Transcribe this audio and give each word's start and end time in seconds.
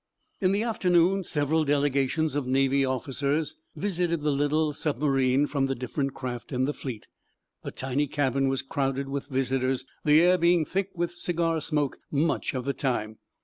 In 0.39 0.51
the 0.51 0.63
afternoon 0.63 1.23
several 1.23 1.63
delegations 1.63 2.33
of 2.33 2.47
naval 2.47 2.91
officers 2.91 3.55
visited 3.75 4.21
the 4.23 4.31
little 4.31 4.73
submarine 4.73 5.45
from 5.45 5.67
the 5.67 5.75
different 5.75 6.15
craft 6.15 6.51
in 6.51 6.65
the 6.65 6.73
fleet. 6.73 7.05
The 7.61 7.69
tiny 7.69 8.07
cabin 8.07 8.47
was 8.47 8.63
crowded 8.63 9.09
with 9.09 9.27
visitors, 9.27 9.85
the 10.03 10.19
air 10.19 10.39
being 10.39 10.65
thick 10.65 10.89
with 10.95 11.11
cigar 11.19 11.61
smoke 11.61 11.99
much 12.09 12.55
of 12.55 12.65
the 12.65 12.73
time. 12.73 13.19